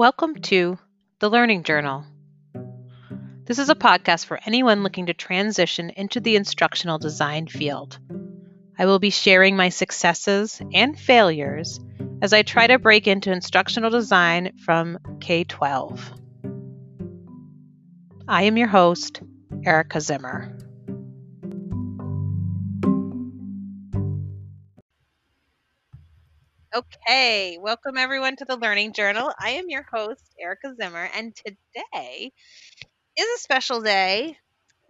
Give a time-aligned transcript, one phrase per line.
[0.00, 0.78] Welcome to
[1.18, 2.06] The Learning Journal.
[3.44, 7.98] This is a podcast for anyone looking to transition into the instructional design field.
[8.78, 11.80] I will be sharing my successes and failures
[12.22, 16.14] as I try to break into instructional design from K 12.
[18.26, 19.20] I am your host,
[19.66, 20.59] Erica Zimmer.
[27.10, 29.32] Okay, welcome everyone to the Learning Journal.
[29.36, 32.30] I am your host, Erica Zimmer, and today
[33.18, 34.36] is a special day.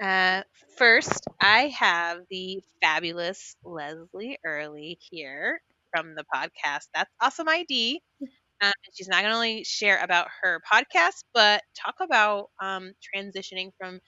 [0.03, 0.43] Uh,
[0.77, 5.63] first, I have the fabulous Leslie Early here
[5.97, 6.89] from the podcast.
[6.95, 8.03] That's Awesome ID.
[8.61, 13.71] Um, she's not going to only share about her podcast, but talk about um, transitioning
[13.79, 13.99] from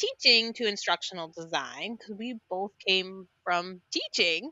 [0.00, 4.50] teaching to instructional design because we both came from teaching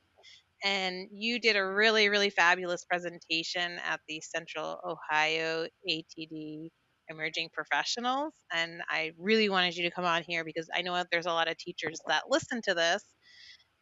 [0.62, 6.68] and you did a really, really fabulous presentation at the Central Ohio ATD
[7.08, 8.34] Emerging Professionals.
[8.52, 11.50] And I really wanted you to come on here because I know there's a lot
[11.50, 13.02] of teachers that listen to this.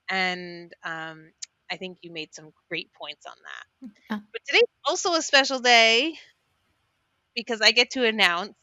[0.08, 1.30] And um,
[1.70, 3.90] I think you made some great points on that.
[4.10, 4.20] Oh.
[4.32, 6.14] But today's also a special day
[7.34, 8.54] because I get to announce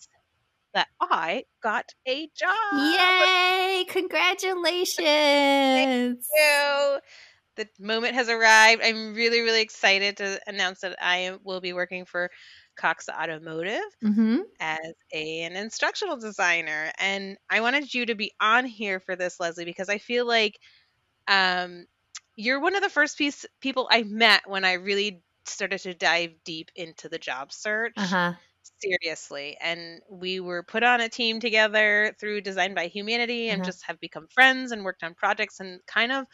[0.73, 2.51] that I got a job.
[2.73, 3.85] Yay!
[3.89, 4.97] Congratulations!
[4.97, 6.99] Thank you
[7.55, 8.81] the moment has arrived.
[8.83, 12.29] I'm really, really excited to announce that I will be working for
[12.75, 14.39] Cox Automotive mm-hmm.
[14.59, 16.91] as a, an instructional designer.
[16.99, 20.59] And I wanted you to be on here for this, Leslie, because I feel like
[21.27, 21.85] um,
[22.35, 26.31] you're one of the first piece, people I met when I really started to dive
[26.43, 27.93] deep into the job search.
[27.97, 28.33] Uh-huh.
[28.81, 29.57] Seriously.
[29.61, 33.69] And we were put on a team together through Design by Humanity and uh-huh.
[33.69, 36.25] just have become friends and worked on projects and kind of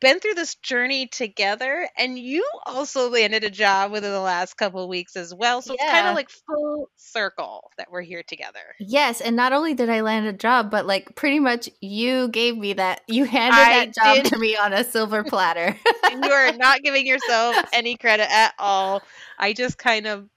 [0.00, 4.88] been through this journey together and you also landed a job within the last couple
[4.88, 5.84] weeks as well so yeah.
[5.84, 9.88] it's kind of like full circle that we're here together yes and not only did
[9.88, 13.84] i land a job but like pretty much you gave me that you handed I
[13.84, 14.32] that job did.
[14.32, 15.76] to me on a silver platter
[16.10, 19.02] you are not giving yourself any credit at all
[19.38, 20.28] i just kind of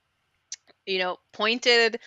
[0.86, 2.00] you know pointed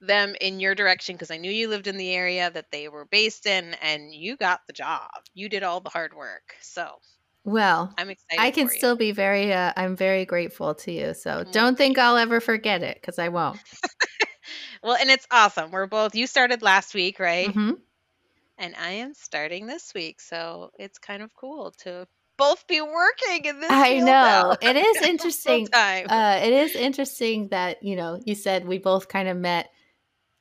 [0.00, 3.06] them in your direction because I knew you lived in the area that they were
[3.06, 5.08] based in and you got the job.
[5.34, 6.54] You did all the hard work.
[6.60, 6.88] So,
[7.44, 8.40] well, I'm excited.
[8.40, 11.14] I can still be very uh, I'm very grateful to you.
[11.14, 11.50] So, mm-hmm.
[11.50, 13.58] don't think I'll ever forget it cuz I won't.
[14.82, 15.70] well, and it's awesome.
[15.70, 17.50] We're both you started last week, right?
[17.50, 17.72] hmm
[18.58, 20.20] And I am starting this week.
[20.20, 22.06] So, it's kind of cool to
[22.36, 23.70] both be working in this.
[23.70, 25.68] I know it is interesting.
[25.74, 29.70] uh, it is interesting that you know you said we both kind of met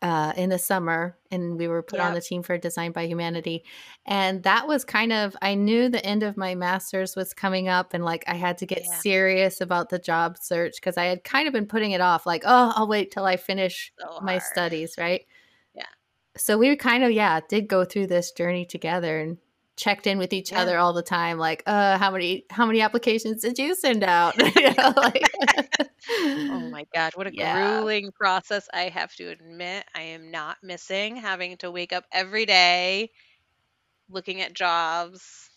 [0.01, 2.07] uh, in the summer and we were put yep.
[2.07, 3.63] on the team for design by humanity
[4.05, 7.95] and that was kind of i knew the end of my master's was coming up
[7.95, 8.97] and like i had to get yeah.
[8.99, 12.43] serious about the job search because i had kind of been putting it off like
[12.45, 15.25] oh i'll wait till i finish so my studies right
[15.73, 15.83] yeah
[16.37, 19.37] so we kind of yeah did go through this journey together and
[19.77, 20.61] checked in with each yeah.
[20.61, 24.35] other all the time like uh how many how many applications did you send out
[24.55, 25.23] you know, like,
[26.97, 27.57] god what a yeah.
[27.57, 32.45] grueling process i have to admit i am not missing having to wake up every
[32.45, 33.09] day
[34.09, 35.49] looking at jobs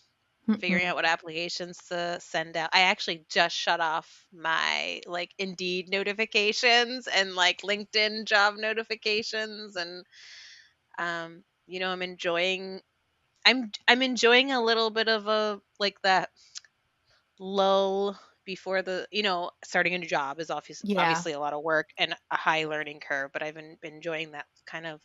[0.59, 5.89] figuring out what applications to send out i actually just shut off my like indeed
[5.89, 10.05] notifications and like linkedin job notifications and
[10.99, 12.81] um you know i'm enjoying
[13.45, 16.31] I'm I'm enjoying a little bit of a like that
[17.39, 21.01] lull before the you know starting a new job is obviously yeah.
[21.01, 24.31] obviously a lot of work and a high learning curve, but I've been, been enjoying
[24.31, 25.01] that kind of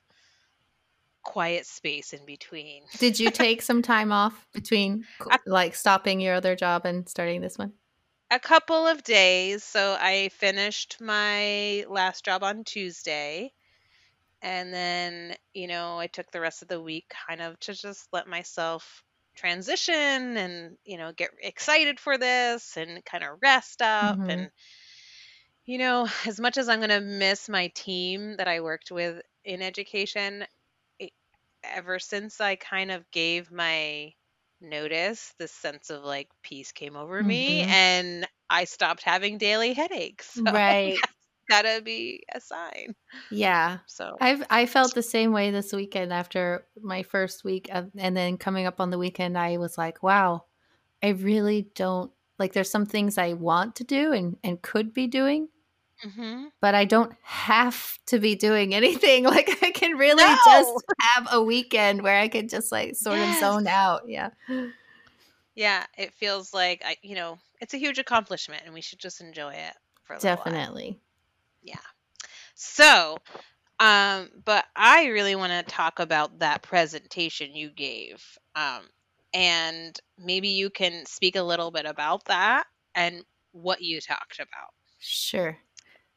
[1.22, 2.84] quiet space in between.
[2.98, 5.04] Did you take some time off between
[5.46, 7.72] like stopping your other job and starting this one?
[8.30, 9.62] A couple of days.
[9.62, 13.52] So I finished my last job on Tuesday
[14.42, 18.08] and then, you know, I took the rest of the week kind of to just
[18.12, 19.02] let myself
[19.36, 24.18] transition and, you know, get excited for this and kind of rest up.
[24.18, 24.30] Mm-hmm.
[24.30, 24.50] And,
[25.64, 29.20] you know, as much as I'm going to miss my team that I worked with
[29.44, 30.44] in education,
[30.98, 31.12] it,
[31.62, 34.12] ever since I kind of gave my
[34.60, 37.28] notice, this sense of like peace came over mm-hmm.
[37.28, 40.38] me and I stopped having daily headaches.
[40.46, 40.98] So, right
[41.48, 42.94] gotta be a sign.
[43.30, 43.78] Yeah.
[43.86, 48.16] So I've I felt the same way this weekend after my first week of, and
[48.16, 50.44] then coming up on the weekend I was like, wow,
[51.02, 55.06] I really don't like there's some things I want to do and and could be
[55.06, 55.48] doing.
[56.04, 56.46] Mm-hmm.
[56.60, 59.24] But I don't have to be doing anything.
[59.24, 60.36] Like I can really no!
[60.44, 63.36] just have a weekend where I can just like sort yes.
[63.36, 64.02] of zone out.
[64.06, 64.30] Yeah.
[65.56, 69.22] Yeah, it feels like I, you know, it's a huge accomplishment, and we should just
[69.22, 69.72] enjoy it.
[70.04, 71.00] For Definitely.
[71.66, 71.78] Yeah.
[72.54, 73.18] So,
[73.80, 78.22] um, but I really want to talk about that presentation you gave.
[78.54, 78.82] Um,
[79.34, 82.64] and maybe you can speak a little bit about that
[82.94, 83.22] and
[83.52, 84.70] what you talked about.
[84.98, 85.58] Sure.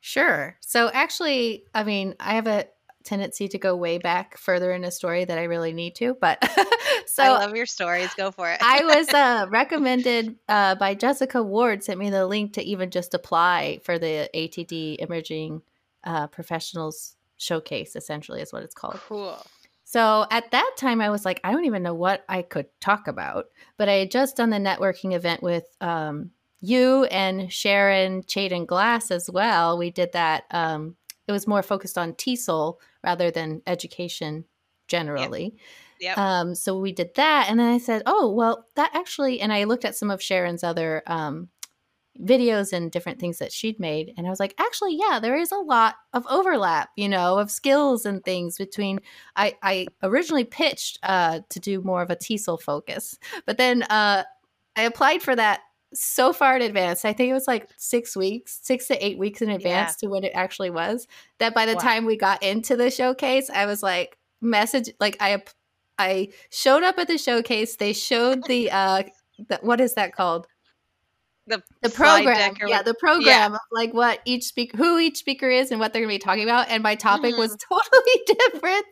[0.01, 0.57] Sure.
[0.61, 2.67] So actually, I mean, I have a
[3.09, 6.47] tendency to go way back further in a story that I really need to, but
[7.07, 8.13] so I love your stories.
[8.13, 8.59] Go for it.
[8.61, 13.13] I was uh, recommended uh, by Jessica Ward, sent me the link to even just
[13.15, 15.63] apply for the ATD Emerging
[16.03, 18.99] uh, Professionals Showcase, essentially, is what it's called.
[19.07, 19.37] Cool.
[19.83, 23.07] So at that time, I was like, I don't even know what I could talk
[23.07, 23.47] about.
[23.77, 26.29] But I had just done the networking event with um,
[26.61, 29.79] you and Sharon Chaden Glass as well.
[29.79, 30.43] We did that.
[30.51, 30.95] Um,
[31.27, 34.45] it was more focused on TESOL rather than education
[34.87, 35.53] generally.
[35.55, 35.61] Yep.
[36.01, 36.17] Yep.
[36.17, 39.65] Um, so we did that, and then I said, "Oh, well, that actually." And I
[39.65, 41.49] looked at some of Sharon's other um,
[42.21, 45.51] videos and different things that she'd made, and I was like, "Actually, yeah, there is
[45.51, 48.99] a lot of overlap, you know, of skills and things between."
[49.35, 54.23] I I originally pitched uh, to do more of a TESOL focus, but then uh,
[54.75, 55.61] I applied for that
[55.93, 57.05] so far in advance.
[57.05, 60.07] I think it was like six weeks, six to eight weeks in advance yeah.
[60.07, 61.07] to when it actually was.
[61.39, 61.81] That by the wow.
[61.81, 65.43] time we got into the showcase, I was like, message like I
[65.97, 67.75] I showed up at the showcase.
[67.75, 69.03] They showed the uh
[69.47, 70.47] the, what is that called?
[71.47, 73.57] The, the program, yeah, the program, yeah.
[73.71, 76.43] like what each speaker, who each speaker is, and what they're going to be talking
[76.43, 76.69] about.
[76.69, 77.39] And my topic mm-hmm.
[77.39, 78.85] was totally different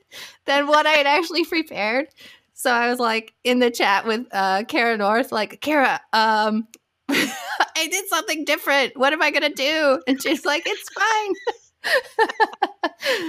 [0.46, 2.08] than what I had actually prepared.
[2.54, 6.68] So I was like in the chat with uh, Kara North, like Kara, um,
[7.10, 8.98] I did something different.
[8.98, 10.02] What am I gonna do?
[10.08, 11.34] And she's like, it's fine.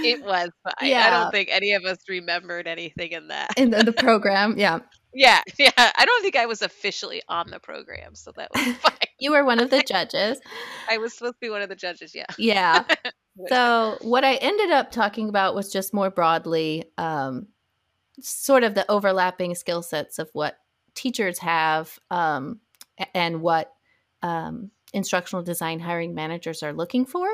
[0.03, 0.89] it was fine.
[0.89, 1.05] Yeah.
[1.07, 3.57] I don't think any of us remembered anything in that.
[3.57, 4.79] in the, the program, yeah.
[5.13, 5.71] Yeah, yeah.
[5.77, 8.93] I don't think I was officially on the program, so that was fine.
[9.19, 10.39] you were one of the judges.
[10.89, 12.25] I was supposed to be one of the judges, yeah.
[12.37, 12.83] Yeah.
[13.47, 17.47] so what I ended up talking about was just more broadly um,
[18.21, 20.57] sort of the overlapping skill sets of what
[20.95, 22.59] teachers have um,
[23.13, 23.73] and what
[24.21, 27.27] um, instructional design hiring managers are looking for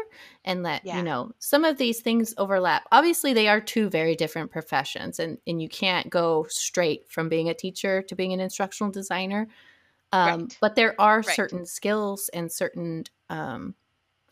[0.44, 0.98] and that yeah.
[0.98, 5.38] you know some of these things overlap obviously they are two very different professions and
[5.48, 9.48] and you can't go straight from being a teacher to being an instructional designer
[10.12, 10.58] um, right.
[10.60, 11.36] but there are right.
[11.36, 13.74] certain skills and certain um,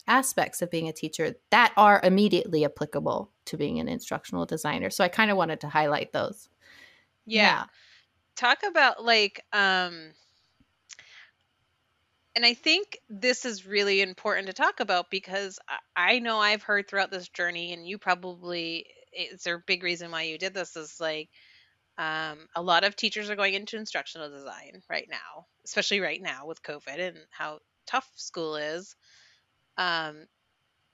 [0.06, 5.02] aspects of being a teacher that are immediately applicable to being an instructional designer so
[5.02, 6.50] i kind of wanted to highlight those
[7.24, 7.42] yeah.
[7.42, 7.64] yeah
[8.36, 10.12] talk about like um
[12.34, 15.58] and I think this is really important to talk about because
[15.94, 20.22] I know I've heard throughout this journey, and you probably, it's a big reason why
[20.22, 21.28] you did this is like
[21.96, 26.46] um, a lot of teachers are going into instructional design right now, especially right now
[26.46, 28.96] with COVID and how tough school is.
[29.78, 30.26] Um,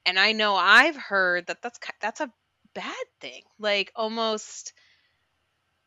[0.04, 2.30] and I know I've heard that that's that's a
[2.74, 4.72] bad thing, like almost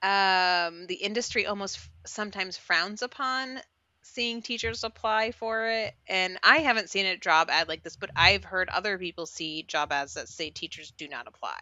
[0.01, 3.59] um, the industry almost sometimes frowns upon
[4.05, 8.09] seeing teachers apply for it and i haven't seen a job ad like this but
[8.15, 11.59] i've heard other people see job ads that say teachers do not apply.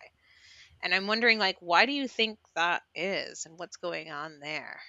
[0.83, 4.79] And i'm wondering like why do you think that is and what's going on there?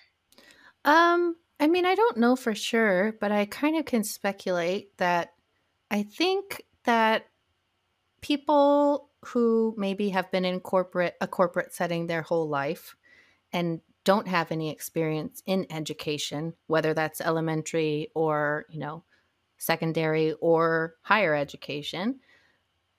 [0.84, 5.32] Um i mean i don't know for sure but i kind of can speculate that
[5.90, 7.26] i think that
[8.22, 12.96] people who maybe have been in corporate a corporate setting their whole life
[13.52, 19.04] and don't have any experience in education, whether that's elementary or, you know,
[19.58, 22.18] secondary or higher education,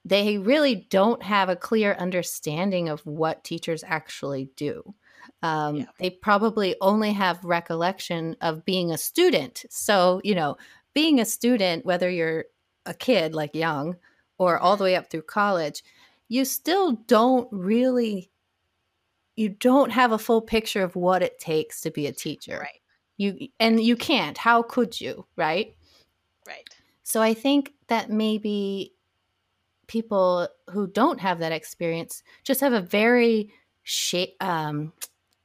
[0.06, 4.94] they really don't have a clear understanding of what teachers actually do.
[5.42, 5.86] Um, yeah.
[6.00, 9.66] They probably only have recollection of being a student.
[9.70, 10.58] So, you know,
[10.94, 12.46] being a student, whether you're
[12.86, 13.96] a kid like young
[14.38, 15.84] or all the way up through college,
[16.28, 18.30] you still don't really
[19.36, 22.60] you don't have a full picture of what it takes to be a teacher.
[22.60, 22.82] Right.
[23.18, 24.38] You and you can't.
[24.38, 25.76] How could you, right?
[26.48, 26.68] Right.
[27.04, 28.94] So I think that maybe
[29.88, 33.52] people who don't have that experience just have a very
[33.84, 34.94] shape um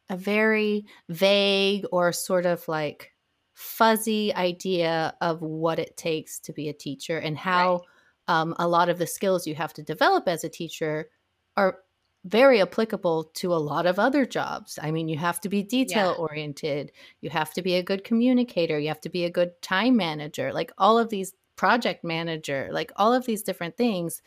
[0.08, 3.12] a very vague or sort of like
[3.54, 7.82] fuzzy idea of what it takes to be a teacher and how
[8.28, 8.40] right.
[8.40, 11.10] um, a lot of the skills you have to develop as a teacher
[11.56, 11.80] are
[12.24, 14.78] very applicable to a lot of other jobs.
[14.82, 18.78] I mean, you have to be detail oriented, you have to be a good communicator,
[18.78, 22.92] you have to be a good time manager, like all of these project manager, like
[22.96, 24.22] all of these different things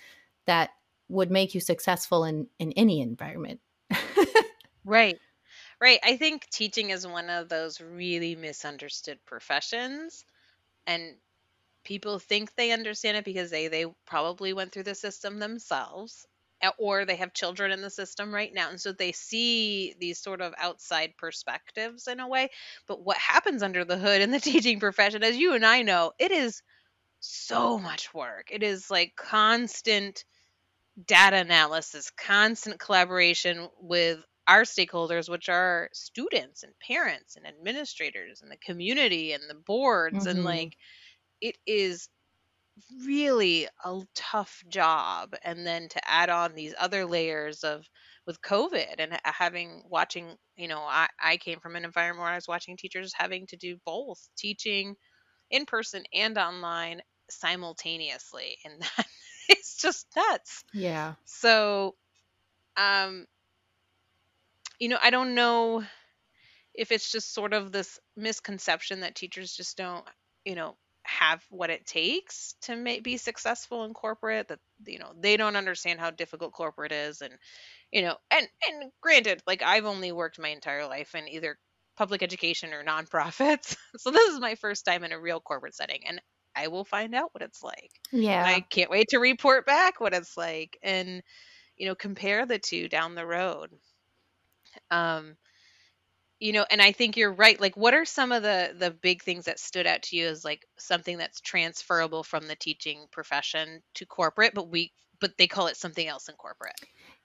[0.46, 0.72] that
[1.10, 3.60] would make you successful in in any environment.
[4.86, 5.20] right.
[5.80, 6.00] Right.
[6.04, 10.26] I think teaching is one of those really misunderstood professions
[10.88, 11.16] and
[11.84, 16.26] people think they understand it because they they probably went through the system themselves
[16.78, 20.42] or they have children in the system right now and so they see these sort
[20.42, 22.50] of outside perspectives in a way
[22.88, 26.12] but what happens under the hood in the teaching profession as you and I know
[26.20, 26.62] it is
[27.20, 30.24] so much work it is like constant
[31.08, 38.52] data analysis constant collaboration with our stakeholders which are students and parents and administrators and
[38.52, 40.30] the community and the boards mm-hmm.
[40.30, 40.76] and like
[41.40, 42.10] it is
[43.06, 47.86] really a tough job and then to add on these other layers of
[48.28, 52.36] with covid and having watching you know I, I came from an environment where i
[52.36, 54.96] was watching teachers having to do both teaching
[55.50, 59.08] in person and online simultaneously and that
[59.50, 60.64] is just nuts.
[60.74, 61.16] Yeah.
[61.26, 61.96] So
[62.78, 63.26] um
[64.80, 65.84] you know i don't know
[66.74, 70.06] if it's just sort of this misconception that teachers just don't
[70.46, 70.76] you know
[71.12, 75.56] have what it takes to make, be successful in corporate that you know they don't
[75.56, 77.38] understand how difficult corporate is and
[77.92, 81.58] you know and and granted like i've only worked my entire life in either
[81.98, 83.76] public education or nonprofits.
[83.98, 86.22] So this is my first time in a real corporate setting and
[86.56, 87.92] i will find out what it's like.
[88.12, 91.22] Yeah i can't wait to report back what it's like and
[91.78, 93.72] you know compare the two down the road.
[94.90, 95.38] Um
[96.42, 99.22] you know and i think you're right like what are some of the the big
[99.22, 103.82] things that stood out to you as like something that's transferable from the teaching profession
[103.94, 106.74] to corporate but we but they call it something else in corporate?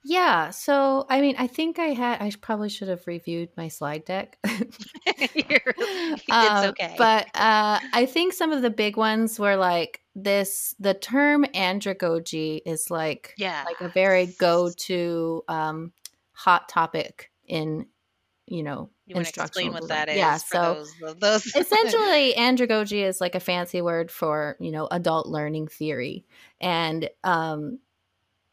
[0.04, 4.04] Yeah so i mean i think i had i probably should have reviewed my slide
[4.04, 4.38] deck.
[6.28, 6.94] It's um, okay.
[6.96, 12.61] but uh i think some of the big ones were like this the term andragogy
[12.64, 13.64] is like yeah.
[13.66, 15.92] like a very go-to um
[16.32, 17.87] hot topic in
[18.46, 21.46] you know you to explain what that is yeah so those, those.
[21.56, 26.24] essentially andragogy is like a fancy word for you know adult learning theory
[26.60, 27.78] and um,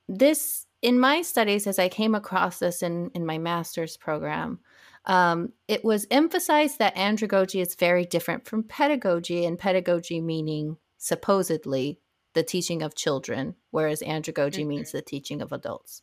[0.08, 4.60] this in my studies as i came across this in in my master's program
[5.06, 12.00] um, it was emphasized that andragogy is very different from pedagogy and pedagogy meaning supposedly
[12.34, 14.70] the teaching of children whereas andragogy mm-hmm.
[14.70, 16.02] means the teaching of adults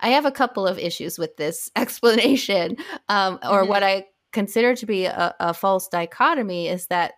[0.00, 2.76] I have a couple of issues with this explanation,
[3.08, 3.68] um, or mm-hmm.
[3.68, 7.14] what I consider to be a, a false dichotomy is that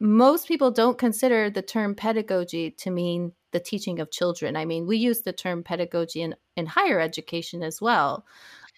[0.00, 4.56] most people don't consider the term pedagogy to mean the teaching of children.
[4.56, 8.26] I mean, we use the term pedagogy in, in higher education as well.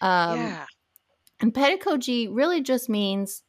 [0.01, 0.67] Um, yeah.
[1.41, 3.43] And pedagogy really just means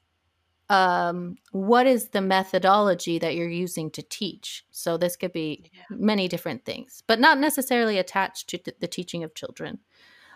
[0.70, 4.66] um, what is the methodology that you're using to teach.
[4.72, 5.82] So this could be yeah.
[5.90, 9.80] many different things, but not necessarily attached to the teaching of children.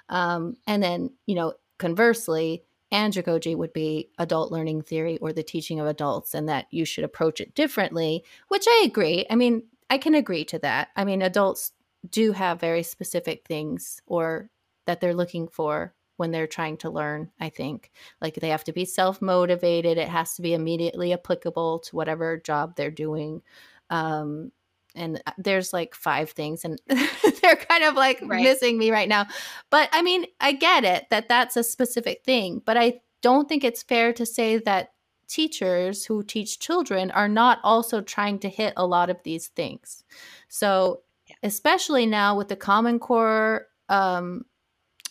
[0.09, 5.79] Um, and then, you know, conversely, andragogy would be adult learning theory or the teaching
[5.79, 9.25] of adults, and that you should approach it differently, which I agree.
[9.29, 10.89] I mean, I can agree to that.
[10.95, 11.73] I mean, adults
[12.09, 14.49] do have very specific things or
[14.85, 17.91] that they're looking for when they're trying to learn, I think.
[18.21, 22.37] Like they have to be self motivated, it has to be immediately applicable to whatever
[22.37, 23.41] job they're doing.
[23.89, 24.51] Um,
[24.95, 28.43] and uh, there's like five things and they're kind of like right.
[28.43, 29.25] missing me right now
[29.69, 33.63] but i mean i get it that that's a specific thing but i don't think
[33.63, 34.91] it's fair to say that
[35.27, 40.03] teachers who teach children are not also trying to hit a lot of these things
[40.49, 41.35] so yeah.
[41.43, 44.45] especially now with the common core um,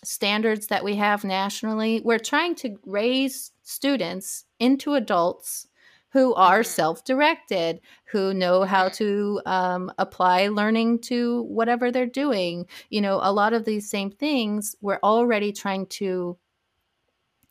[0.04, 5.66] standards that we have nationally we're trying to raise students into adults
[6.12, 6.70] who are mm-hmm.
[6.70, 8.94] self-directed who know how mm-hmm.
[8.94, 12.66] to um, apply learning to whatever they're doing.
[12.88, 16.38] You know a lot of these same things we're already trying to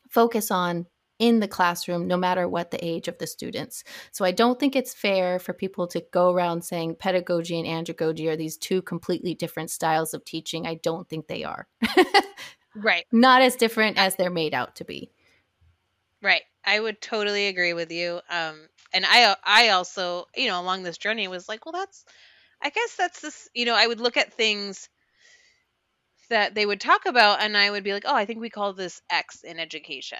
[0.08, 0.86] focus on
[1.18, 3.84] in the classroom no matter what the age of the students.
[4.10, 8.26] So i don't think it's fair for people to go around saying pedagogy and andragogy
[8.28, 10.66] are these two completely different styles of teaching.
[10.66, 11.68] I don't think they are.
[12.74, 13.04] Right.
[13.10, 15.10] Not as different as they're made out to be
[16.22, 18.20] right I would totally agree with you.
[18.28, 22.04] Um, and I I also you know along this journey was like, well, that's
[22.62, 23.48] I guess that's this.
[23.54, 24.88] You know, I would look at things
[26.28, 28.72] that they would talk about, and I would be like, oh, I think we call
[28.72, 30.18] this X in education.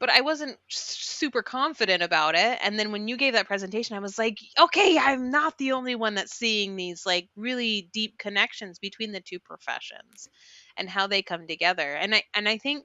[0.00, 2.58] But I wasn't super confident about it.
[2.60, 5.94] And then when you gave that presentation, I was like, okay, I'm not the only
[5.94, 10.28] one that's seeing these like really deep connections between the two professions
[10.76, 11.88] and how they come together.
[11.94, 12.84] And I and I think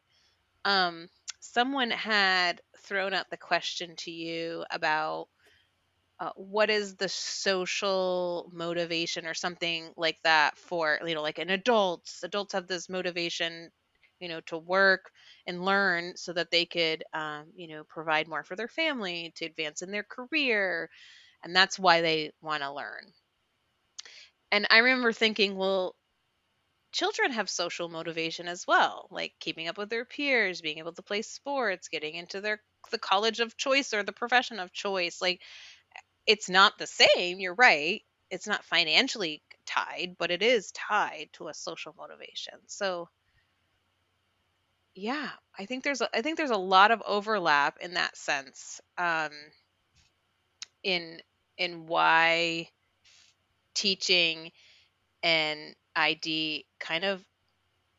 [0.66, 1.10] um
[1.40, 5.28] someone had thrown out the question to you about
[6.20, 11.50] uh, what is the social motivation or something like that for you know like an
[11.50, 13.70] adults adults have this motivation
[14.20, 15.12] you know to work
[15.48, 19.46] and learn so that they could um, you know provide more for their family to
[19.46, 20.90] advance in their career
[21.44, 23.14] and that's why they want to learn.
[24.52, 25.97] And i remember thinking well
[26.92, 31.02] children have social motivation as well, like keeping up with their peers, being able to
[31.02, 35.22] play sports, getting into their the college of choice or the profession of choice.
[35.22, 35.42] Like
[36.28, 38.04] it's not the same, you're right.
[38.32, 42.56] It's not financially tied, but it is tied to a social motivation.
[42.68, 43.10] So
[44.96, 48.82] yeah, I think there's a, I think there's a lot of overlap in that sense.
[48.98, 49.32] Um,
[50.84, 51.22] in
[51.58, 52.70] in why
[53.74, 54.52] teaching
[55.24, 57.24] and ID kind of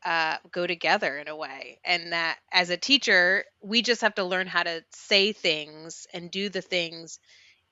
[0.05, 1.79] uh, go together in a way.
[1.83, 6.31] And that as a teacher, we just have to learn how to say things and
[6.31, 7.19] do the things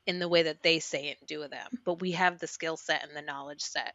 [0.06, 1.68] in the way that they say it and do them.
[1.86, 3.94] But we have the skill set and the knowledge set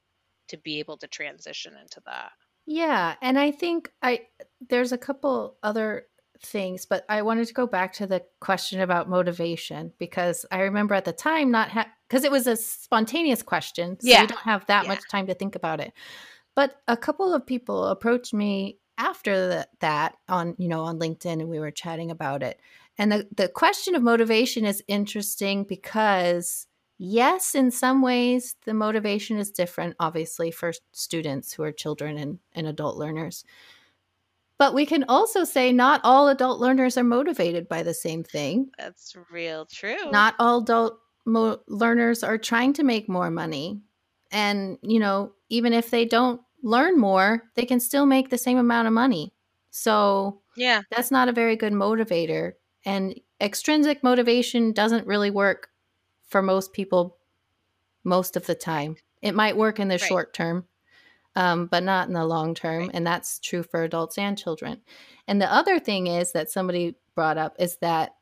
[0.49, 2.33] to be able to transition into that.
[2.67, 4.27] Yeah, and I think I
[4.69, 6.07] there's a couple other
[6.43, 10.95] things, but I wanted to go back to the question about motivation because I remember
[10.95, 14.23] at the time not because ha- it was a spontaneous question, so yeah.
[14.23, 14.89] you don't have that yeah.
[14.89, 15.93] much time to think about it.
[16.55, 21.41] But a couple of people approached me after the, that on you know on LinkedIn,
[21.41, 22.61] and we were chatting about it.
[22.99, 26.67] And the the question of motivation is interesting because
[26.99, 32.39] yes, in some ways the motivation is different, obviously for students who are children and,
[32.53, 33.45] and adult learners.
[34.63, 38.71] But we can also say not all adult learners are motivated by the same thing.
[38.79, 40.13] That's real true.
[40.13, 43.81] Not all adult mo- learners are trying to make more money.
[44.31, 48.57] And, you know, even if they don't learn more, they can still make the same
[48.57, 49.35] amount of money.
[49.73, 52.53] So, yeah, that's not a very good motivator.
[52.85, 55.71] And extrinsic motivation doesn't really work
[56.29, 57.19] for most people
[58.05, 58.95] most of the time.
[59.23, 60.09] It might work in the right.
[60.09, 60.69] short term,
[61.35, 62.83] um, but not in the long term.
[62.83, 62.91] Right.
[62.95, 64.83] And that's true for adults and children.
[65.27, 68.15] And the other thing is that somebody brought up is that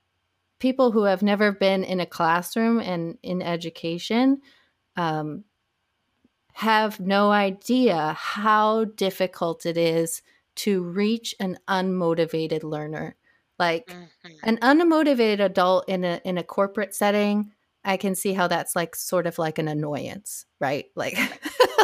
[0.59, 4.41] people who have never been in a classroom and in education
[4.97, 5.45] um,
[6.55, 10.23] have no idea how difficult it is
[10.57, 13.17] to reach an unmotivated learner.
[13.59, 14.31] Like mm-hmm.
[14.43, 17.53] an unmotivated adult in a in a corporate setting,
[17.85, 20.87] I can see how that's like sort of like an annoyance, right?
[20.97, 21.17] Like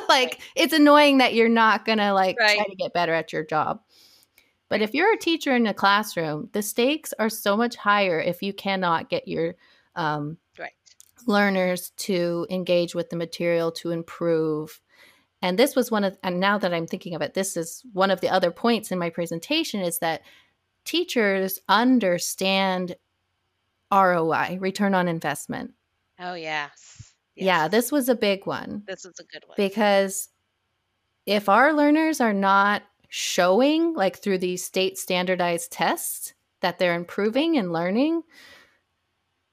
[0.08, 2.56] like it's annoying that you're not going to like right.
[2.56, 3.80] try to get better at your job.
[4.68, 8.42] But if you're a teacher in a classroom, the stakes are so much higher if
[8.42, 9.54] you cannot get your
[9.94, 10.72] um, right.
[11.26, 14.80] learners to engage with the material to improve.
[15.40, 18.10] And this was one of, and now that I'm thinking of it, this is one
[18.10, 20.22] of the other points in my presentation is that
[20.84, 22.96] teachers understand
[23.92, 25.74] ROI, return on investment.
[26.18, 26.95] Oh, yes.
[27.36, 28.82] Yeah, this was a big one.
[28.86, 29.54] This was a good one.
[29.56, 30.28] Because
[31.26, 37.56] if our learners are not showing, like through these state standardized tests, that they're improving
[37.58, 38.22] and learning,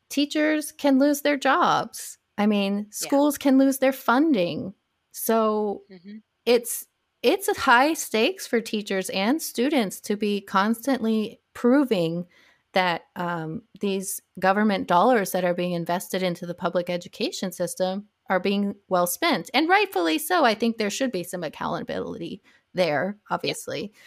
[0.10, 2.18] teachers can lose their jobs.
[2.38, 3.44] I mean, schools yeah.
[3.44, 4.74] can lose their funding.
[5.12, 6.18] So mm-hmm.
[6.46, 6.88] it's
[7.22, 12.28] it's a high stakes for teachers and students to be constantly proving
[12.74, 18.40] that um, these government dollars that are being invested into the public education system are
[18.40, 22.42] being well spent and rightfully so i think there should be some accountability
[22.74, 24.00] there obviously yeah.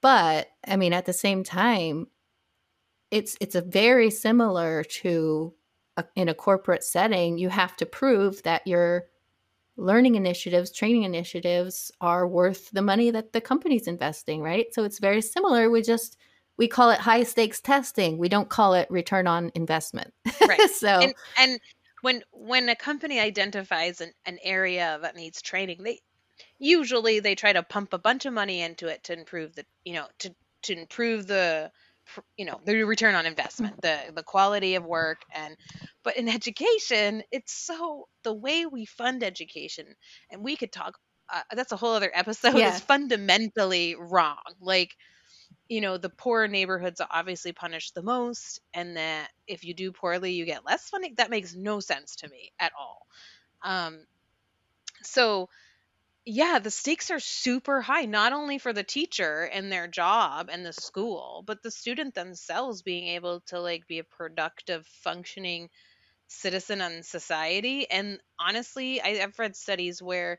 [0.00, 2.06] but i mean at the same time
[3.10, 5.52] it's it's a very similar to
[5.96, 9.06] a, in a corporate setting you have to prove that your
[9.76, 15.00] learning initiatives training initiatives are worth the money that the company's investing right so it's
[15.00, 16.16] very similar we just
[16.60, 18.18] we call it high stakes testing.
[18.18, 20.12] We don't call it return on investment.
[20.46, 20.60] Right.
[20.74, 21.60] so and, and,
[22.02, 26.00] when when a company identifies an, an area that needs training, they
[26.58, 29.94] usually they try to pump a bunch of money into it to improve the you
[29.94, 31.72] know to to improve the
[32.36, 35.56] you know the return on investment the the quality of work and
[36.02, 39.86] but in education it's so the way we fund education
[40.30, 40.98] and we could talk
[41.32, 42.74] uh, that's a whole other episode yeah.
[42.74, 44.96] is fundamentally wrong like
[45.70, 49.92] you know, the poor neighborhoods are obviously punished the most, and that if you do
[49.92, 51.14] poorly, you get less funding.
[51.16, 53.06] That makes no sense to me at all.
[53.62, 54.00] Um,
[55.04, 55.48] so,
[56.24, 60.66] yeah, the stakes are super high, not only for the teacher and their job and
[60.66, 65.70] the school, but the student themselves being able to like be a productive, functioning
[66.26, 67.88] citizen in society.
[67.88, 70.38] And honestly, I, I've read studies where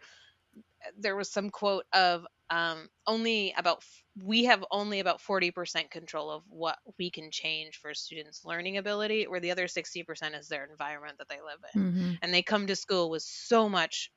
[0.98, 3.84] there was some quote of um, only about
[4.22, 9.26] we have only about 40% control of what we can change for students learning ability
[9.28, 12.12] where the other 60% is their environment that they live in mm-hmm.
[12.22, 14.12] and they come to school with so much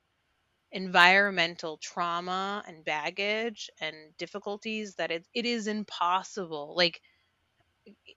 [0.71, 6.99] environmental trauma and baggage and difficulties that it, it is impossible like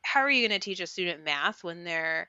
[0.03, 2.29] how are you going to teach a student math when they're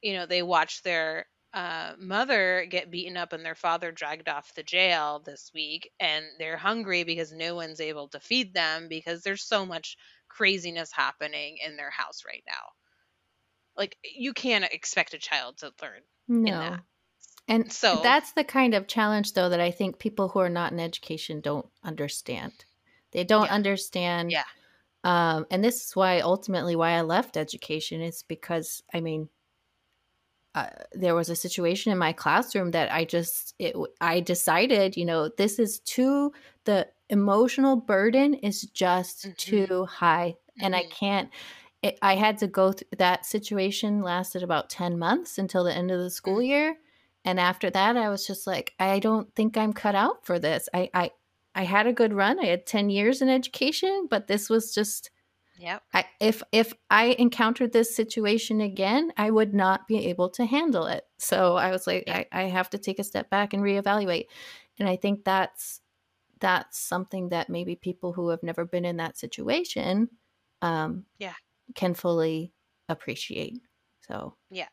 [0.00, 4.54] you know they watch their uh, mother get beaten up and their father dragged off
[4.54, 9.22] the jail this week and they're hungry because no one's able to feed them because
[9.22, 9.96] there's so much
[10.28, 12.70] craziness happening in their house right now.
[13.76, 16.78] Like you can't expect a child to learn no.
[17.48, 20.72] And so that's the kind of challenge though that i think people who are not
[20.72, 22.52] in education don't understand.
[23.10, 23.54] They don't yeah.
[23.54, 24.44] understand yeah.
[25.04, 29.28] um, and this is why ultimately why i left education is because i mean
[30.54, 35.04] uh, there was a situation in my classroom that I just it, I decided, you
[35.04, 36.32] know, this is too
[36.64, 39.32] the emotional burden is just mm-hmm.
[39.36, 40.64] too high, mm-hmm.
[40.64, 40.92] and I mm-hmm.
[40.92, 41.30] can't.
[41.82, 44.02] It, I had to go through that situation.
[44.02, 46.50] Lasted about ten months until the end of the school mm-hmm.
[46.50, 46.76] year,
[47.24, 50.68] and after that, I was just like, I don't think I'm cut out for this.
[50.74, 51.10] I I
[51.54, 52.38] I had a good run.
[52.38, 55.10] I had ten years in education, but this was just
[55.62, 55.82] Yep.
[55.94, 60.86] I, if if I encountered this situation again, I would not be able to handle
[60.86, 61.04] it.
[61.18, 64.26] So I was like, I, I have to take a step back and reevaluate.
[64.80, 65.80] And I think that's
[66.40, 70.08] that's something that maybe people who have never been in that situation
[70.62, 71.34] um, yeah
[71.76, 72.52] can fully
[72.88, 73.60] appreciate.
[74.08, 74.68] So yeah.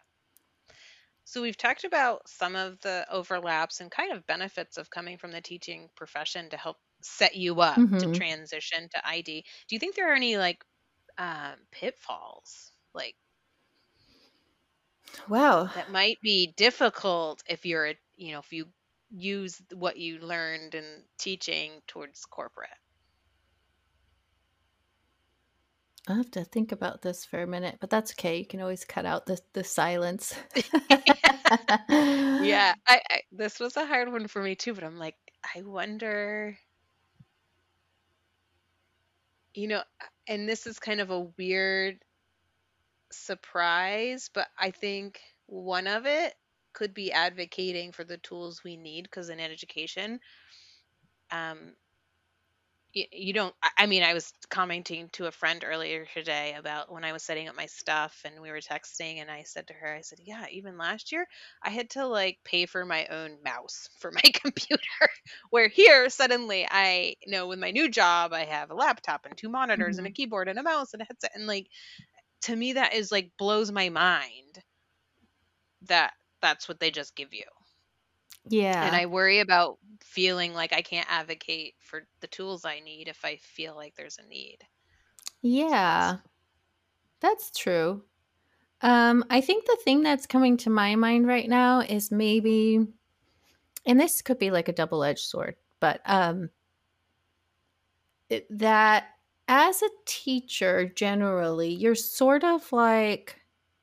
[1.24, 5.32] So we've talked about some of the overlaps and kind of benefits of coming from
[5.32, 7.98] the teaching profession to help set you up mm-hmm.
[8.00, 9.46] to transition to ID.
[9.68, 10.64] Do you think there are any like
[11.20, 13.16] um, pitfalls like
[15.28, 18.66] wow that might be difficult if you're you know if you
[19.12, 22.70] use what you learned in teaching towards corporate
[26.08, 28.38] i have to think about this for a minute, but that's okay.
[28.40, 30.34] You can always cut out the the silence.
[32.38, 35.16] yeah, I, I this was a hard one for me too, but I'm like,
[35.56, 36.58] I wonder
[39.54, 39.82] you know,
[40.28, 42.00] and this is kind of a weird
[43.12, 46.36] surprise, but I think one of it
[46.74, 50.20] could be advocating for the tools we need because in education,
[51.32, 51.74] um,
[52.94, 57.04] you, you don't I, mean i was commenting to a friend earlier today about when
[57.04, 59.96] i was setting up my stuff and we were texting and i said to her
[59.96, 61.26] i said yeah even last year
[61.64, 64.82] i had to like pay for my own mouse for my computer
[65.50, 69.38] where here suddenly i you know with my new job i have a laptop and
[69.38, 70.00] two monitors mm-hmm.
[70.00, 70.16] and a mm-hmm.
[70.16, 71.68] keyboard and a mouse and a headset and like
[72.42, 74.64] to me that is like blows my mind
[75.84, 77.44] that that's what they just give you
[78.50, 78.86] yeah.
[78.86, 83.24] And I worry about feeling like I can't advocate for the tools I need if
[83.24, 84.60] I feel like there's a need.
[85.42, 86.18] Yeah.
[87.22, 88.04] That's true.
[88.82, 92.88] Um, I think the thing that's coming to my mind right now is maybe,
[93.86, 96.50] and this could be like a double edged sword, but um,
[98.30, 99.08] it, that
[99.50, 103.42] as a teacher, generally, you're sort of like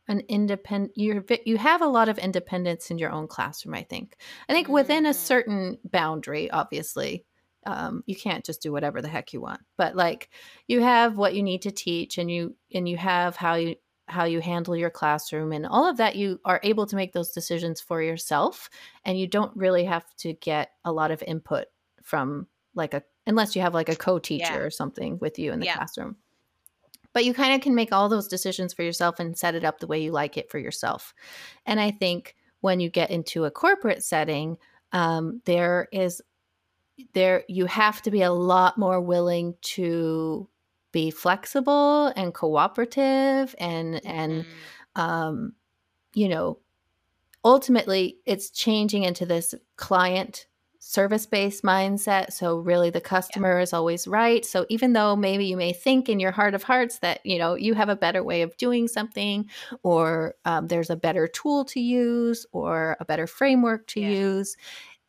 [0.09, 4.17] an independent you're you have a lot of independence in your own classroom i think
[4.49, 5.19] i think within a mm-hmm.
[5.19, 7.25] certain boundary obviously
[7.67, 10.31] um, you can't just do whatever the heck you want but like
[10.69, 13.75] you have what you need to teach and you and you have how you
[14.09, 17.33] how you handle your classroom and all of that you are able to make those
[17.33, 18.71] decisions for yourself
[19.05, 21.67] and you don't really have to get a lot of input
[22.03, 24.59] from like a unless you have like a co-teacher yeah.
[24.59, 25.77] or something with you in the yeah.
[25.77, 26.17] classroom
[27.17, 29.79] but you kind of can make all those decisions for yourself and set it up
[29.79, 31.15] the way you like it for yourself.
[31.65, 34.59] And I think when you get into a corporate setting,
[34.93, 36.21] um, there is
[37.15, 40.47] there you have to be a lot more willing to
[40.93, 44.07] be flexible and cooperative and mm-hmm.
[44.07, 44.47] and
[44.95, 45.55] um,
[46.13, 46.59] you know
[47.47, 50.49] ultimately it's changing into this client
[50.89, 52.33] service based mindset.
[52.33, 53.63] So, really, the customer yeah.
[53.63, 54.47] is always right.
[54.47, 57.57] So, even though maybe you may think in your heart of hearts that, you know,
[57.57, 59.51] you have a better way of doing something,
[59.83, 64.11] or um, there's a better tool to use, or a better framework to yeah.
[64.11, 64.57] use,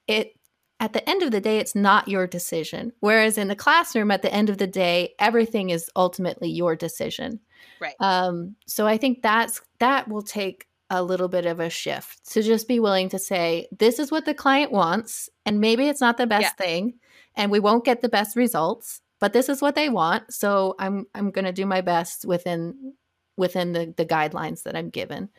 [0.07, 0.33] it
[0.79, 2.93] at the end of the day, it's not your decision.
[2.99, 7.39] Whereas in the classroom, at the end of the day, everything is ultimately your decision.
[7.79, 7.95] Right.
[7.99, 12.41] Um, so I think that's that will take a little bit of a shift to
[12.41, 15.29] just be willing to say, this is what the client wants.
[15.45, 16.65] And maybe it's not the best yeah.
[16.65, 16.93] thing
[17.35, 20.33] and we won't get the best results, but this is what they want.
[20.33, 22.93] So I'm, I'm going to do my best within,
[23.35, 25.29] within the, the guidelines that I'm given.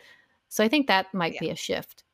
[0.48, 1.40] So I think that might yeah.
[1.40, 2.04] be a shift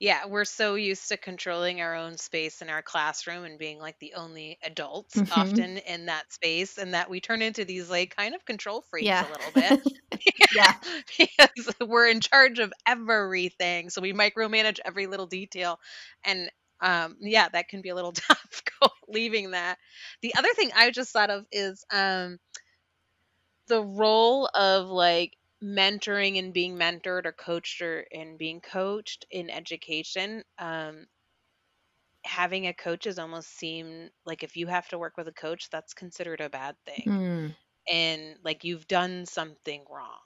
[0.00, 3.98] yeah, we're so used to controlling our own space in our classroom and being like
[3.98, 5.40] the only adults mm-hmm.
[5.40, 9.06] often in that space, and that we turn into these like kind of control freaks
[9.06, 9.26] yeah.
[9.26, 10.22] a little bit.
[10.54, 10.74] yeah,
[11.18, 15.80] because we're in charge of everything, so we micromanage every little detail,
[16.24, 18.62] and um, yeah, that can be a little tough
[19.08, 19.78] leaving that.
[20.22, 22.38] The other thing I just thought of is um,
[23.66, 29.50] the role of like mentoring and being mentored or coached or and being coached in
[29.50, 31.06] education um,
[32.24, 35.70] having a coach is almost seem like if you have to work with a coach
[35.70, 37.06] that's considered a bad thing.
[37.06, 37.56] Mm.
[37.90, 40.20] and like you've done something wrong.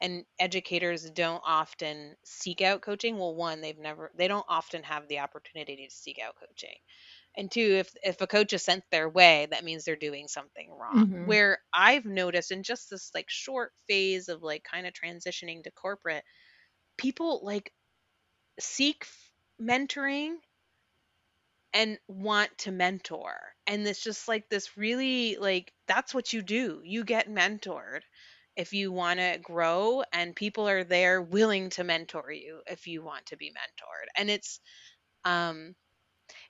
[0.00, 3.18] And educators don't often seek out coaching.
[3.18, 6.76] Well one they've never they don't often have the opportunity to seek out coaching
[7.38, 10.70] and two if if a coach is sent their way that means they're doing something
[10.70, 11.06] wrong.
[11.06, 11.26] Mm-hmm.
[11.26, 15.70] where i've noticed in just this like short phase of like kind of transitioning to
[15.70, 16.24] corporate
[16.98, 17.72] people like
[18.60, 19.06] seek
[19.60, 20.34] mentoring
[21.72, 23.34] and want to mentor.
[23.66, 26.80] And it's just like this really like that's what you do.
[26.84, 28.00] You get mentored
[28.56, 33.02] if you want to grow and people are there willing to mentor you if you
[33.04, 34.06] want to be mentored.
[34.16, 34.60] And it's
[35.24, 35.74] um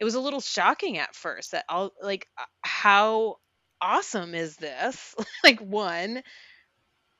[0.00, 3.36] it was a little shocking at first that all like uh, how
[3.80, 5.14] awesome is this?
[5.44, 6.22] Like one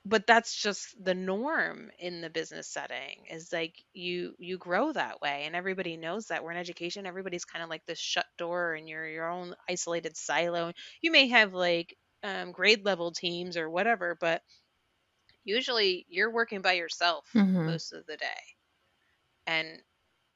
[0.05, 5.21] but that's just the norm in the business setting is like you you grow that
[5.21, 6.42] way and everybody knows that.
[6.42, 10.16] We're in education everybody's kind of like this shut door and you're your own isolated
[10.16, 10.73] silo.
[11.03, 14.42] You may have like um, grade level teams or whatever but
[15.44, 17.66] usually you're working by yourself mm-hmm.
[17.66, 18.27] most of the day.
[19.47, 19.83] And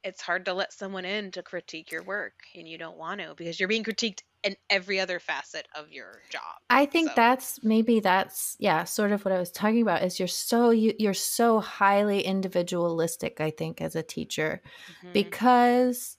[0.05, 3.35] it's hard to let someone in to critique your work and you don't want to
[3.37, 6.43] because you're being critiqued in every other facet of your job.
[6.69, 7.15] I think so.
[7.17, 10.95] that's maybe that's yeah, sort of what I was talking about is you're so you,
[10.99, 14.61] you're so highly individualistic I think as a teacher
[14.99, 15.13] mm-hmm.
[15.13, 16.19] because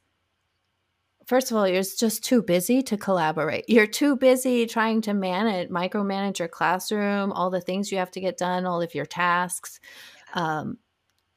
[1.26, 3.66] first of all you're just too busy to collaborate.
[3.68, 8.22] You're too busy trying to manage micromanage your classroom, all the things you have to
[8.22, 9.80] get done, all of your tasks.
[10.34, 10.78] Um,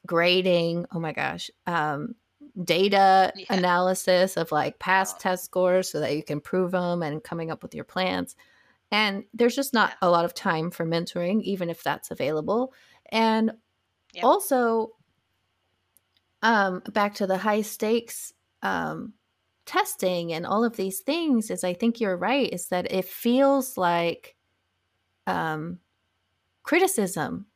[0.07, 2.15] grading oh my gosh um,
[2.63, 3.47] data yeah.
[3.51, 7.63] analysis of like past test scores so that you can prove them and coming up
[7.63, 8.35] with your plans.
[8.91, 10.09] And there's just not yeah.
[10.09, 12.73] a lot of time for mentoring, even if that's available.
[13.11, 13.53] And
[14.15, 14.25] yeah.
[14.25, 14.93] also,
[16.43, 19.15] um, back to the high stakes um,
[19.65, 23.77] testing and all of these things, is I think you're right, is that it feels
[23.77, 24.37] like
[25.27, 25.81] um,
[26.63, 27.47] criticism.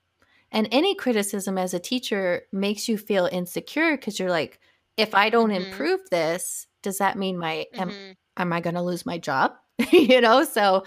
[0.53, 4.59] And any criticism as a teacher makes you feel insecure because you're like,
[5.01, 5.71] if I don't mm-hmm.
[5.71, 7.91] improve this, does that mean my mm-hmm.
[7.91, 9.53] am, am I going to lose my job?
[9.93, 10.85] you know, so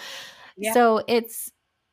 [0.58, 0.74] yeah.
[0.74, 1.52] so it's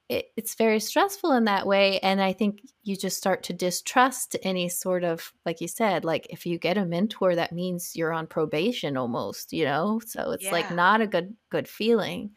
[0.09, 4.37] it, it's very stressful in that way and I think you just start to distrust
[4.43, 8.13] any sort of like you said like if you get a mentor that means you're
[8.13, 10.01] on probation almost, you know?
[10.05, 10.53] So it's yeah.
[10.53, 12.33] like not a good good feeling.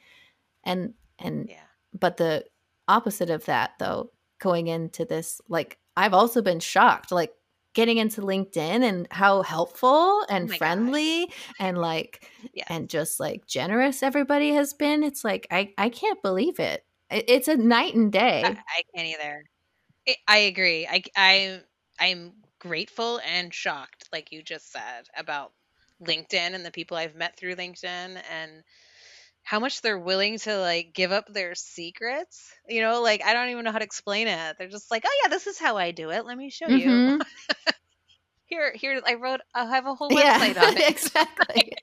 [0.63, 1.55] And and yeah.
[1.99, 2.45] but the
[2.87, 7.33] opposite of that though going into this like I've also been shocked like
[7.73, 11.53] getting into LinkedIn and how helpful oh and oh friendly gosh.
[11.59, 12.67] and like yes.
[12.69, 15.03] and just like generous everybody has been.
[15.03, 16.85] It's like I I can't believe it.
[17.09, 18.43] It's a night and day.
[18.43, 19.43] I, I can't either.
[20.27, 20.87] I agree.
[20.87, 21.61] I I
[21.99, 25.51] I'm grateful and shocked, like you just said, about
[26.01, 28.63] LinkedIn and the people I've met through LinkedIn and
[29.43, 32.51] how much they're willing to like give up their secrets.
[32.67, 34.55] You know, like I don't even know how to explain it.
[34.57, 36.25] They're just like, "Oh yeah, this is how I do it.
[36.25, 36.77] Let me show mm-hmm.
[36.77, 37.21] you."
[38.45, 40.89] here, here I wrote I have a whole website yeah, on it.
[40.89, 41.73] exactly.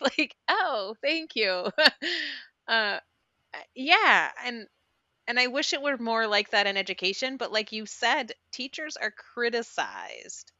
[0.00, 1.70] like, "Oh, thank you."
[2.68, 2.98] uh
[3.74, 4.66] yeah, and
[5.26, 8.96] and I wish it were more like that in education, but like you said, teachers
[8.96, 10.52] are criticized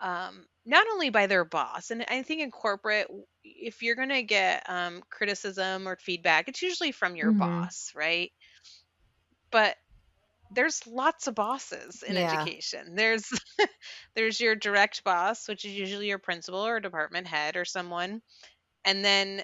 [0.00, 3.08] um, not only by their boss, and I think in corporate,
[3.42, 7.38] if you're going to get um, criticism or feedback, it's usually from your mm-hmm.
[7.38, 8.30] boss, right?
[9.50, 9.76] But
[10.50, 12.42] there's lots of bosses in yeah.
[12.42, 12.94] education.
[12.94, 13.26] There's
[14.14, 18.20] there's your direct boss, which is usually your principal or department head or someone,
[18.84, 19.40] and then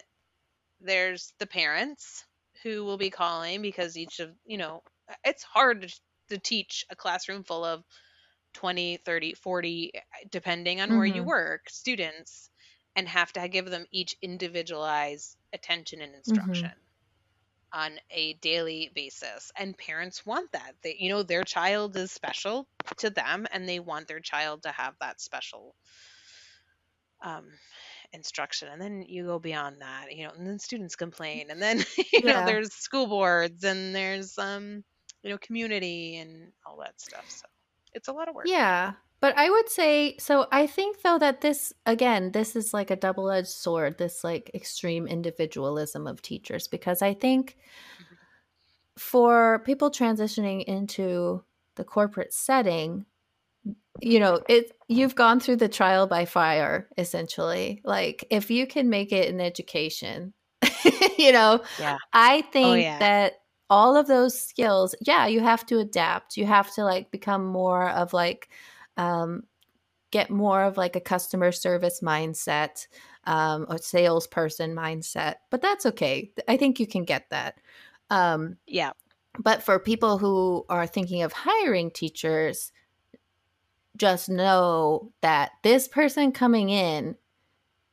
[0.82, 2.26] there's the parents
[2.62, 4.82] who will be calling because each of you know
[5.24, 7.82] it's hard to, to teach a classroom full of
[8.54, 10.98] 20, 30, 40, eh, depending on mm-hmm.
[10.98, 11.28] where you mm-hmm.
[11.28, 12.50] work, students,
[12.96, 16.30] and have to give them each individualized attention and mm-hmm.
[16.30, 16.66] instruction.
[16.68, 16.78] Mm-hmm.
[17.76, 20.74] On a daily basis, and parents want that.
[20.84, 24.70] They, you know, their child is special to them, and they want their child to
[24.70, 25.74] have that special
[27.20, 27.46] um,
[28.14, 31.78] instruction and then you go beyond that you know and then students complain and then
[31.98, 32.40] you yeah.
[32.40, 34.84] know there's school boards and there's um
[35.22, 37.44] you know community and all that stuff so
[37.94, 38.46] it's a lot of work.
[38.48, 38.92] Yeah.
[39.20, 42.96] But I would say so I think though that this again this is like a
[42.96, 47.56] double-edged sword this like extreme individualism of teachers because I think
[47.96, 48.14] mm-hmm.
[48.98, 51.42] for people transitioning into
[51.76, 53.06] the corporate setting
[54.00, 58.90] you know it you've gone through the trial by fire essentially like if you can
[58.90, 60.34] make it in education
[61.18, 61.96] you know yeah.
[62.12, 62.98] I oh, think oh, yeah.
[62.98, 63.34] that
[63.70, 66.36] all of those skills, yeah, you have to adapt.
[66.36, 68.48] You have to like become more of like,
[68.96, 69.44] um,
[70.10, 72.86] get more of like a customer service mindset
[73.24, 75.34] um, or salesperson mindset.
[75.50, 76.30] But that's okay.
[76.46, 77.60] I think you can get that.
[78.10, 78.92] Um, yeah.
[79.38, 82.70] But for people who are thinking of hiring teachers,
[83.96, 87.16] just know that this person coming in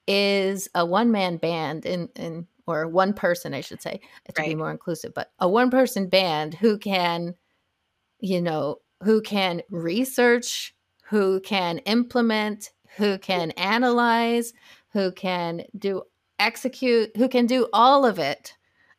[0.08, 4.50] is a one man band in, in or one person, I should say, to right.
[4.50, 7.36] be more inclusive, but a one person band who can,
[8.20, 14.54] you know, who can research, who can implement, who can analyze,
[14.90, 16.04] who can do
[16.40, 18.56] execute, who can do all of it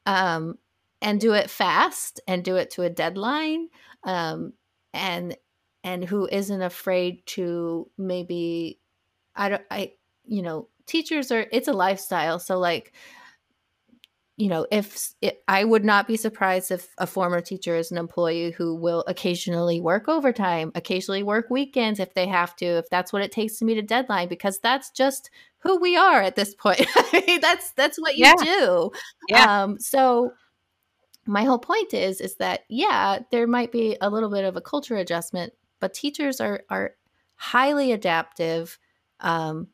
[0.07, 0.59] um,
[1.01, 3.68] and do it fast and do it to a deadline
[4.05, 4.53] um,
[4.92, 5.37] and
[5.85, 8.79] and who isn't afraid to maybe
[9.35, 9.92] I don't I
[10.25, 12.92] you know teachers are it's a lifestyle so like
[14.43, 17.97] you know if it, i would not be surprised if a former teacher is an
[17.97, 23.13] employee who will occasionally work overtime occasionally work weekends if they have to if that's
[23.13, 26.57] what it takes to meet a deadline because that's just who we are at this
[26.57, 28.35] point I mean, that's that's what you yeah.
[28.43, 28.91] do
[29.29, 29.63] yeah.
[29.63, 30.33] um so
[31.25, 34.61] my whole point is is that yeah there might be a little bit of a
[34.61, 36.97] culture adjustment but teachers are are
[37.37, 38.77] highly adaptive
[39.21, 39.69] um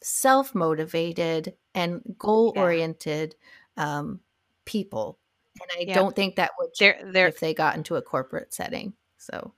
[0.00, 3.61] self-motivated and goal-oriented yeah.
[3.76, 4.20] Um,
[4.64, 5.18] people
[5.60, 5.94] and i yeah.
[5.94, 9.52] don't think that would they're, they're, if they got into a corporate setting so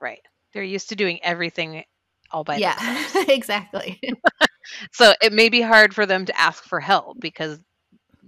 [0.00, 0.20] right
[0.52, 1.84] they're used to doing everything
[2.30, 3.14] all by themselves.
[3.14, 4.00] yeah exactly
[4.92, 7.58] so it may be hard for them to ask for help because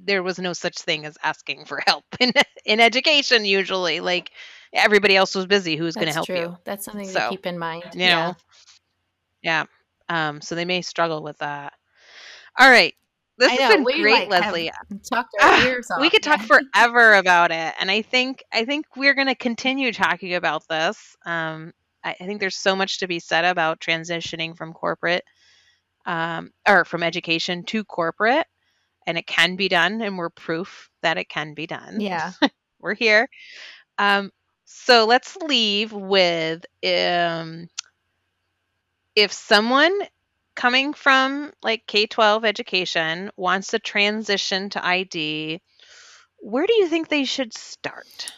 [0.03, 2.33] there was no such thing as asking for help in
[2.65, 4.31] in education usually like
[4.73, 6.37] everybody else was busy who's going to help true.
[6.37, 8.27] you that's something so, to keep in mind you yeah.
[8.29, 8.37] know
[9.43, 9.65] yeah
[10.11, 11.73] um, so they may struggle with that.
[12.59, 12.95] All right.
[13.41, 14.71] This has been we, great, like, Leslie.
[15.11, 15.99] Talked our ah, ears off.
[15.99, 16.41] We could talk
[16.75, 21.17] forever about it, and I think I think we're going to continue talking about this.
[21.25, 21.73] Um,
[22.05, 25.25] I, I, think there's so much to be said about transitioning from corporate,
[26.05, 28.47] um, or from education to corporate,
[29.07, 31.99] and it can be done, and we're proof that it can be done.
[31.99, 32.33] Yeah,
[32.79, 33.27] we're here.
[33.97, 34.33] Um,
[34.67, 37.69] so let's leave with um,
[39.17, 39.99] if someone
[40.61, 45.63] coming from like K 12 education wants to transition to ID,
[46.39, 48.31] where do you think they should start?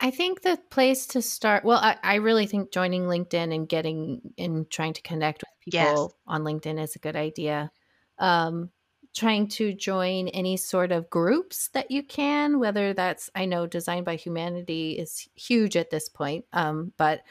[0.00, 4.34] I think the place to start, well, I, I really think joining LinkedIn and getting
[4.36, 6.20] and trying to connect with people yes.
[6.26, 7.70] on LinkedIn is a good idea.
[8.18, 8.68] Um,
[9.14, 14.04] trying to join any sort of groups that you can, whether that's, I know Design
[14.04, 17.22] by Humanity is huge at this point, um, but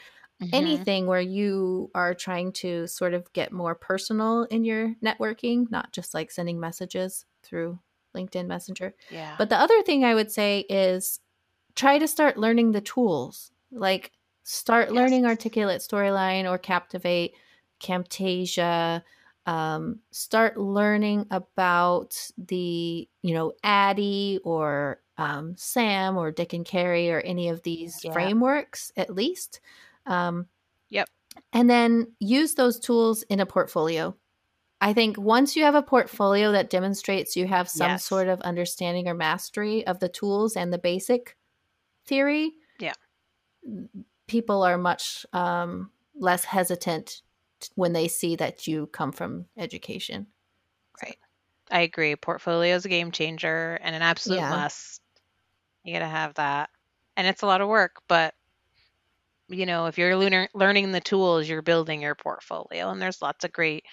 [0.42, 0.54] mm-hmm.
[0.54, 5.92] anything where you are trying to sort of get more personal in your networking, not
[5.92, 7.78] just like sending messages through
[8.14, 8.94] LinkedIn Messenger.
[9.10, 9.34] Yeah.
[9.38, 11.20] But the other thing I would say is
[11.74, 13.50] try to start learning the tools.
[13.70, 14.12] Like
[14.44, 14.96] start yes.
[14.96, 17.34] learning Articulate Storyline or Captivate,
[17.82, 19.02] Camtasia.
[19.44, 27.10] Um, start learning about the, you know, ADDIE or um, Sam or Dick and Carey
[27.10, 28.12] or any of these yeah.
[28.12, 29.60] frameworks at least.
[30.06, 30.46] Um,
[30.88, 31.08] yep.
[31.52, 34.16] And then use those tools in a portfolio.
[34.80, 38.04] I think once you have a portfolio that demonstrates you have some yes.
[38.04, 41.36] sort of understanding or mastery of the tools and the basic
[42.04, 42.94] theory, yeah,
[44.26, 47.22] people are much um, less hesitant
[47.76, 50.26] when they see that you come from education.
[51.02, 51.16] Right.
[51.70, 52.16] I agree.
[52.16, 54.50] Portfolio is a game changer and an absolute yeah.
[54.50, 55.00] must.
[55.84, 56.70] You got to have that.
[57.16, 58.34] And it's a lot of work, but
[59.52, 63.44] you know, if you're learning learning the tools, you're building your portfolio, and there's lots
[63.44, 63.84] of great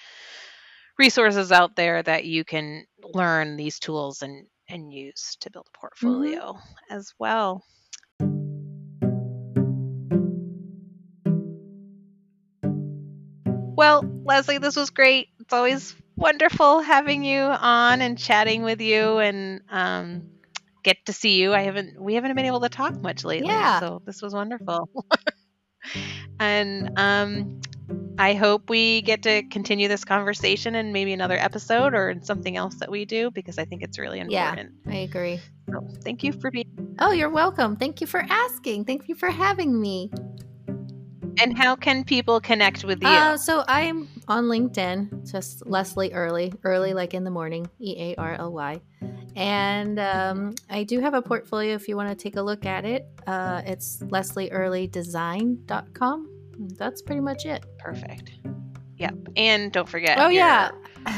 [0.98, 5.70] resources out there that you can learn these tools and and use to build a
[5.70, 5.82] mm-hmm.
[5.82, 6.96] portfolio mm-hmm.
[6.96, 7.64] as well.
[13.76, 15.30] Well, Leslie, this was great.
[15.40, 20.24] It's always wonderful having you on and chatting with you and um,
[20.84, 21.54] get to see you.
[21.54, 23.80] I haven't we haven't been able to talk much lately, yeah.
[23.80, 24.90] so this was wonderful.
[26.40, 27.62] and um,
[28.18, 32.58] I hope we get to continue this conversation in maybe another episode or in something
[32.58, 34.72] else that we do because I think it's really important.
[34.86, 35.40] Yeah, I agree.
[35.72, 36.66] So thank you for being.
[37.00, 37.76] Oh, you're welcome.
[37.76, 38.86] Thank you for asking.
[38.86, 40.12] Thank you for having me.
[41.42, 43.08] And how can people connect with you?
[43.08, 48.16] Uh, so I'm on LinkedIn, just Leslie Early, early like in the morning, E A
[48.16, 48.82] R L Y.
[49.36, 52.86] And um, I do have a portfolio if you want to take a look at
[52.86, 53.06] it.
[53.28, 56.30] Uh, it's leslieearlydesign.com.
[56.78, 57.66] That's pretty much it.
[57.78, 58.34] Perfect.
[58.98, 59.16] Yep.
[59.38, 60.20] And don't forget.
[60.20, 60.72] Oh, yeah.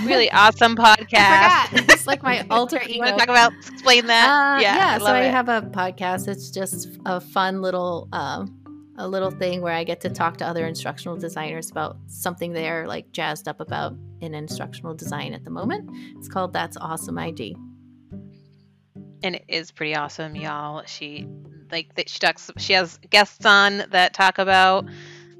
[0.05, 2.93] really awesome podcast it's like my alter ego.
[2.93, 4.29] You want to talk about explain that?
[4.29, 4.95] Uh, yeah, yeah.
[4.95, 5.31] I so I it.
[5.31, 6.27] have a podcast.
[6.27, 8.57] It's just a fun little um,
[8.97, 12.87] a little thing where I get to talk to other instructional designers about something they're
[12.87, 15.89] like jazzed up about in instructional design at the moment.
[16.17, 17.55] It's called That's Awesome ID.
[19.23, 20.83] And it is pretty awesome, y'all.
[20.85, 21.27] She
[21.71, 24.85] like that she talks she has guests on that talk about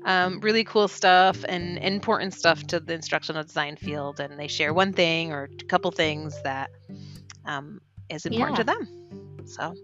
[0.05, 4.73] um, really cool stuff and important stuff to the instructional design field and they share
[4.73, 6.71] one thing or a couple things that
[7.45, 8.63] um, is important yeah.
[8.63, 9.75] to them so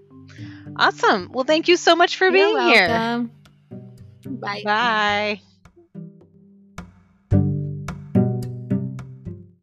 [0.78, 2.74] awesome well thank you so much for You're being welcome.
[2.74, 3.30] here
[4.30, 4.62] Bye.
[4.64, 5.42] Bye.